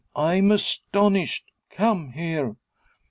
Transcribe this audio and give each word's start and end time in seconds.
I'm 0.15 0.51
astonished! 0.51 1.45
Come 1.69 2.13
here!" 2.13 2.55